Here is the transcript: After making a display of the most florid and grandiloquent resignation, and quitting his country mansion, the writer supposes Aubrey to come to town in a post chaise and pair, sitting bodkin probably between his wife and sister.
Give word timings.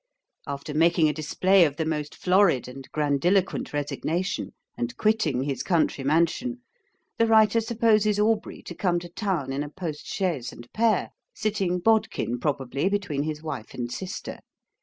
After 0.47 0.73
making 0.73 1.09
a 1.09 1.13
display 1.13 1.63
of 1.63 1.75
the 1.77 1.85
most 1.85 2.15
florid 2.15 2.67
and 2.67 2.89
grandiloquent 2.91 3.71
resignation, 3.71 4.53
and 4.75 4.97
quitting 4.97 5.43
his 5.43 5.61
country 5.61 6.03
mansion, 6.03 6.63
the 7.19 7.27
writer 7.27 7.61
supposes 7.61 8.19
Aubrey 8.19 8.63
to 8.63 8.73
come 8.73 8.97
to 8.97 9.09
town 9.09 9.53
in 9.53 9.61
a 9.61 9.69
post 9.69 10.07
chaise 10.07 10.51
and 10.51 10.67
pair, 10.73 11.11
sitting 11.35 11.77
bodkin 11.77 12.39
probably 12.39 12.89
between 12.89 13.21
his 13.21 13.43
wife 13.43 13.75
and 13.75 13.91
sister. 13.91 14.39